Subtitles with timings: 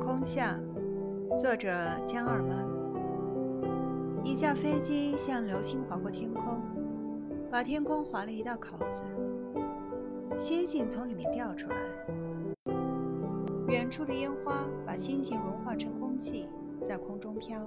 [0.00, 0.58] 空巷，
[1.36, 1.68] 作者
[2.06, 2.64] 江二妈。
[4.24, 6.58] 一架飞机像流星划过天空，
[7.50, 9.02] 把天空划了一道口子，
[10.38, 11.76] 星星从里面掉出来。
[13.68, 16.48] 远处的烟花把星星融化成空气，
[16.82, 17.60] 在空中飘。